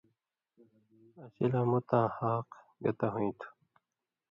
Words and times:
اسی 1.23 1.45
لا 1.51 1.61
مُتاں 1.69 2.07
حاق 2.15 2.49
گتہ 2.83 3.07
ہوہَیں 3.13 3.33
تُھُو۔ 3.39 3.47